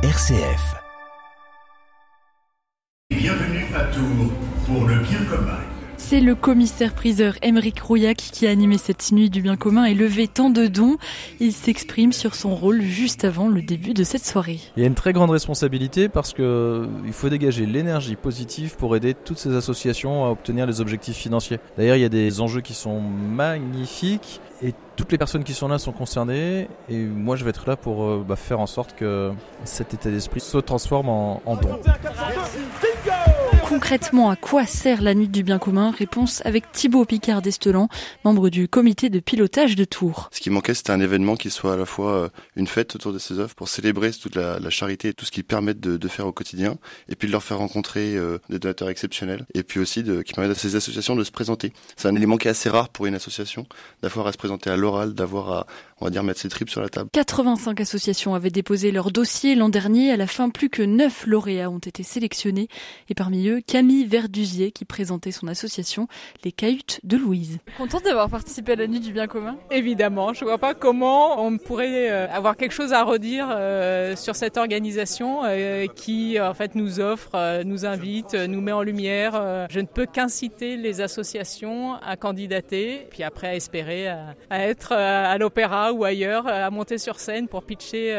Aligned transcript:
RCF. 0.00 0.76
Bienvenue 3.10 3.66
à 3.74 3.82
Tours 3.86 4.32
pour 4.64 4.86
le 4.86 4.94
bien 5.00 5.24
commun. 5.24 5.67
C'est 6.00 6.20
le 6.20 6.34
commissaire-priseur 6.34 7.34
Émeric 7.42 7.80
Rouillac 7.80 8.16
qui 8.16 8.46
a 8.46 8.50
animé 8.50 8.78
cette 8.78 9.12
nuit 9.12 9.28
du 9.28 9.42
bien 9.42 9.56
commun 9.56 9.84
et 9.84 9.94
levé 9.94 10.26
tant 10.26 10.48
de 10.48 10.66
dons. 10.66 10.96
Il 11.40 11.52
s'exprime 11.52 12.12
sur 12.12 12.34
son 12.34 12.54
rôle 12.54 12.80
juste 12.80 13.24
avant 13.24 13.48
le 13.48 13.60
début 13.60 13.92
de 13.92 14.04
cette 14.04 14.24
soirée. 14.24 14.60
Il 14.76 14.80
y 14.80 14.84
a 14.84 14.86
une 14.86 14.94
très 14.94 15.12
grande 15.12 15.30
responsabilité 15.30 16.08
parce 16.08 16.32
que 16.32 16.88
il 17.04 17.12
faut 17.12 17.28
dégager 17.28 17.66
l'énergie 17.66 18.16
positive 18.16 18.76
pour 18.76 18.96
aider 18.96 19.12
toutes 19.12 19.38
ces 19.38 19.54
associations 19.54 20.24
à 20.24 20.30
obtenir 20.30 20.66
les 20.66 20.80
objectifs 20.80 21.16
financiers. 21.16 21.58
D'ailleurs, 21.76 21.96
il 21.96 22.02
y 22.02 22.06
a 22.06 22.08
des 22.08 22.40
enjeux 22.40 22.62
qui 22.62 22.74
sont 22.74 23.00
magnifiques 23.00 24.40
et 24.62 24.74
toutes 24.96 25.12
les 25.12 25.18
personnes 25.18 25.44
qui 25.44 25.54
sont 25.54 25.68
là 25.68 25.78
sont 25.78 25.92
concernées 25.92 26.68
et 26.88 27.04
moi 27.04 27.36
je 27.36 27.44
vais 27.44 27.50
être 27.50 27.68
là 27.68 27.76
pour 27.76 28.02
euh, 28.02 28.24
bah, 28.26 28.34
faire 28.34 28.58
en 28.58 28.66
sorte 28.66 28.96
que 28.96 29.30
cet 29.64 29.94
état 29.94 30.10
d'esprit 30.10 30.40
se 30.40 30.58
transforme 30.58 31.08
en, 31.08 31.42
en 31.44 31.56
don. 31.56 31.78
Concrètement, 33.68 34.30
à 34.30 34.36
quoi 34.36 34.64
sert 34.64 35.02
la 35.02 35.12
nuit 35.12 35.28
du 35.28 35.42
bien 35.42 35.58
commun? 35.58 35.90
Réponse 35.90 36.40
avec 36.46 36.72
Thibaut 36.72 37.04
Picard 37.04 37.42
d'Estelan, 37.42 37.90
membre 38.24 38.48
du 38.48 38.66
comité 38.66 39.10
de 39.10 39.20
pilotage 39.20 39.76
de 39.76 39.84
Tours. 39.84 40.30
Ce 40.32 40.40
qui 40.40 40.48
manquait, 40.48 40.72
c'était 40.72 40.92
un 40.92 41.00
événement 41.00 41.36
qui 41.36 41.50
soit 41.50 41.74
à 41.74 41.76
la 41.76 41.84
fois 41.84 42.12
euh, 42.12 42.28
une 42.56 42.66
fête 42.66 42.94
autour 42.94 43.12
de 43.12 43.18
ces 43.18 43.38
œuvres 43.38 43.54
pour 43.54 43.68
célébrer 43.68 44.10
toute 44.12 44.36
la, 44.36 44.58
charité 44.70 45.08
et 45.08 45.12
tout 45.12 45.26
ce 45.26 45.30
qu'ils 45.30 45.44
permettent 45.44 45.80
de, 45.80 45.98
de, 45.98 46.08
faire 46.08 46.26
au 46.26 46.32
quotidien, 46.32 46.78
et 47.10 47.14
puis 47.14 47.28
de 47.28 47.32
leur 47.32 47.42
faire 47.42 47.58
rencontrer 47.58 48.16
euh, 48.16 48.38
des 48.48 48.58
donateurs 48.58 48.88
exceptionnels, 48.88 49.44
et 49.52 49.62
puis 49.62 49.80
aussi 49.80 50.02
de, 50.02 50.22
qui 50.22 50.32
permettent 50.32 50.56
à 50.56 50.58
ces 50.58 50.74
associations 50.74 51.14
de 51.14 51.22
se 51.22 51.30
présenter. 51.30 51.74
C'est 51.96 52.08
un 52.08 52.16
élément 52.16 52.38
qui 52.38 52.48
est 52.48 52.52
assez 52.52 52.70
rare 52.70 52.88
pour 52.88 53.04
une 53.04 53.14
association, 53.14 53.66
d'avoir 54.00 54.26
à 54.28 54.32
se 54.32 54.38
présenter 54.38 54.70
à 54.70 54.78
l'oral, 54.78 55.12
d'avoir 55.12 55.52
à, 55.52 55.66
on 56.00 56.06
va 56.06 56.10
dire, 56.10 56.22
mettre 56.22 56.40
ses 56.40 56.48
tripes 56.48 56.70
sur 56.70 56.80
la 56.80 56.88
table. 56.88 57.10
85 57.12 57.80
associations 57.80 58.34
avaient 58.34 58.50
déposé 58.50 58.90
leur 58.92 59.10
dossier 59.10 59.54
l'an 59.54 59.68
dernier. 59.68 60.12
À 60.12 60.16
la 60.16 60.26
fin, 60.26 60.50
plus 60.50 60.70
que 60.70 60.82
9 60.82 61.26
lauréats 61.26 61.70
ont 61.70 61.78
été 61.78 62.02
sélectionnés, 62.02 62.68
et 63.08 63.14
parmi 63.14 63.48
eux, 63.48 63.60
Camille 63.66 64.06
Verdusier 64.06 64.70
qui 64.70 64.84
présentait 64.84 65.32
son 65.32 65.48
association 65.48 66.08
Les 66.44 66.52
Cahutes 66.52 67.00
de 67.04 67.16
Louise. 67.16 67.58
Contente 67.76 68.04
d'avoir 68.04 68.28
participé 68.28 68.72
à 68.72 68.76
la 68.76 68.86
nuit 68.86 69.00
du 69.00 69.12
bien 69.12 69.26
commun? 69.26 69.56
Évidemment, 69.70 70.32
je 70.32 70.44
ne 70.44 70.48
vois 70.48 70.58
pas 70.58 70.74
comment 70.74 71.44
on 71.44 71.58
pourrait 71.58 72.10
euh, 72.10 72.28
avoir 72.28 72.56
quelque 72.56 72.72
chose 72.72 72.92
à 72.92 73.02
redire 73.02 73.48
euh, 73.50 74.14
sur 74.16 74.36
cette 74.36 74.56
organisation 74.56 75.40
euh, 75.44 75.86
qui 75.86 76.40
en 76.40 76.54
fait 76.54 76.74
nous 76.74 77.00
offre, 77.00 77.62
nous 77.64 77.86
invite, 77.86 78.34
nous 78.34 78.60
met 78.60 78.72
en 78.72 78.82
lumière. 78.82 79.66
Je 79.70 79.80
ne 79.80 79.86
peux 79.86 80.06
qu'inciter 80.06 80.76
les 80.76 81.00
associations 81.00 81.94
à 81.94 82.16
candidater, 82.16 83.06
puis 83.10 83.22
après 83.22 83.48
à 83.48 83.54
espérer 83.54 84.08
à, 84.08 84.34
à 84.50 84.60
être 84.60 84.92
à 84.92 85.36
l'opéra 85.38 85.87
ou 85.92 86.04
ailleurs, 86.04 86.46
à 86.46 86.70
monter 86.70 86.98
sur 86.98 87.20
scène 87.20 87.48
pour 87.48 87.64
pitcher 87.64 88.14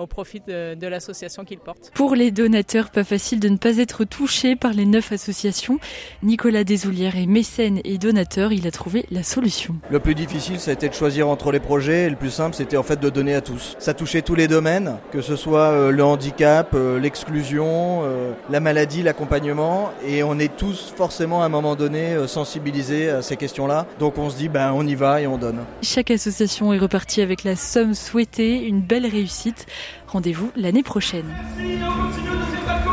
au 0.00 0.06
profit 0.06 0.40
de, 0.46 0.74
de 0.74 0.86
l'association 0.86 1.44
qu'ils 1.44 1.58
portent. 1.58 1.90
Pour 1.94 2.14
les 2.14 2.30
donateurs, 2.30 2.90
pas 2.90 3.04
facile 3.04 3.40
de 3.40 3.48
ne 3.48 3.56
pas 3.56 3.78
être 3.78 4.04
touché 4.04 4.56
par 4.56 4.72
les 4.72 4.86
neuf 4.86 5.12
associations. 5.12 5.78
Nicolas 6.22 6.64
Desoulières 6.64 7.16
est 7.16 7.26
mécène 7.26 7.80
et 7.84 7.98
donateur, 7.98 8.52
il 8.52 8.66
a 8.66 8.70
trouvé 8.70 9.06
la 9.10 9.22
solution. 9.22 9.76
Le 9.90 10.00
plus 10.00 10.14
difficile, 10.14 10.58
ça 10.58 10.70
a 10.70 10.74
été 10.74 10.88
de 10.88 10.94
choisir 10.94 11.28
entre 11.28 11.52
les 11.52 11.60
projets, 11.60 12.04
et 12.04 12.10
le 12.10 12.16
plus 12.16 12.30
simple, 12.30 12.54
c'était 12.54 12.76
en 12.76 12.82
fait 12.82 13.00
de 13.00 13.10
donner 13.10 13.34
à 13.34 13.40
tous. 13.40 13.76
Ça 13.78 13.94
touchait 13.94 14.22
tous 14.22 14.34
les 14.34 14.48
domaines, 14.48 14.96
que 15.12 15.20
ce 15.20 15.36
soit 15.36 15.70
euh, 15.70 15.90
le 15.90 16.04
handicap, 16.04 16.70
euh, 16.74 16.98
l'exclusion, 16.98 18.02
euh, 18.04 18.32
la 18.50 18.60
maladie, 18.60 19.02
l'accompagnement, 19.02 19.90
et 20.06 20.22
on 20.22 20.38
est 20.38 20.54
tous 20.56 20.92
forcément 20.96 21.42
à 21.42 21.46
un 21.46 21.48
moment 21.48 21.74
donné 21.74 22.16
sensibilisés 22.26 23.10
à 23.10 23.22
ces 23.22 23.36
questions-là. 23.36 23.86
Donc 23.98 24.18
on 24.18 24.30
se 24.30 24.36
dit, 24.36 24.48
ben 24.48 24.72
on 24.74 24.86
y 24.86 24.94
va 24.94 25.20
et 25.20 25.26
on 25.26 25.38
donne. 25.38 25.60
Chaque 25.82 26.10
association 26.10 26.72
est 26.72 26.78
repartie 26.94 27.22
avec 27.22 27.42
la 27.42 27.56
somme 27.56 27.92
souhaitée, 27.92 28.68
une 28.68 28.80
belle 28.80 29.04
réussite. 29.04 29.66
Rendez-vous 30.06 30.52
l'année 30.54 30.84
prochaine. 30.84 31.24
Merci, 31.26 31.82
on 31.82 32.02
continue 32.06 32.30
au 32.30 32.36
deuxième 32.36 32.64
balcon. 32.64 32.92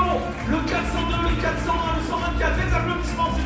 Le 0.50 0.58
402, 0.68 1.30
le 1.30 1.40
401, 1.40 1.98
le 1.98 2.04
124, 2.10 2.58
les 2.58 2.74
applaudissements 2.74 3.41